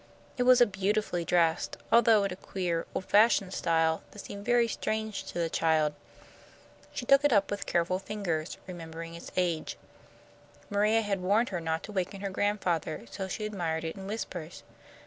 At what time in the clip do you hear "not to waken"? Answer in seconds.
11.61-12.21